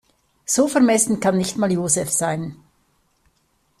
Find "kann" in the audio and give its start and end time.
1.19-1.37